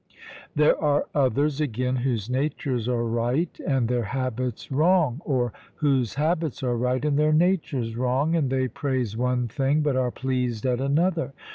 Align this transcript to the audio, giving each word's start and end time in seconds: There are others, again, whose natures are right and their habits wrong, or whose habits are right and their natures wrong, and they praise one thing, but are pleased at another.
There 0.55 0.81
are 0.81 1.05
others, 1.13 1.61
again, 1.61 1.97
whose 1.97 2.27
natures 2.27 2.87
are 2.89 3.03
right 3.03 3.55
and 3.67 3.87
their 3.87 4.01
habits 4.05 4.71
wrong, 4.71 5.21
or 5.23 5.53
whose 5.75 6.15
habits 6.15 6.63
are 6.63 6.75
right 6.75 7.05
and 7.05 7.19
their 7.19 7.33
natures 7.33 7.95
wrong, 7.95 8.35
and 8.35 8.49
they 8.49 8.67
praise 8.67 9.15
one 9.15 9.47
thing, 9.47 9.81
but 9.81 9.95
are 9.95 10.09
pleased 10.09 10.65
at 10.65 10.81
another. 10.81 11.33